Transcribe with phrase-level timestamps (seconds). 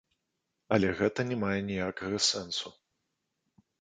[0.77, 2.67] Але гэта не мае ніякага сэнсу.